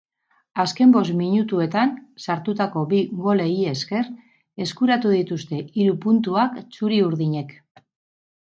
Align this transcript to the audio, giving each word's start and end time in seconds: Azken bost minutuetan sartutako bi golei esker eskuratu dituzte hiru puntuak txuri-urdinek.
Azken 0.61 0.93
bost 0.93 1.11
minutuetan 1.17 1.91
sartutako 2.23 2.83
bi 2.93 3.03
golei 3.27 3.51
esker 3.73 4.09
eskuratu 4.67 5.15
dituzte 5.17 5.61
hiru 5.63 5.97
puntuak 6.07 6.61
txuri-urdinek. 6.75 7.55